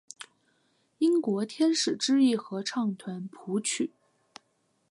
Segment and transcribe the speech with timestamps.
[0.97, 3.93] 英国天使之翼合唱团谱曲。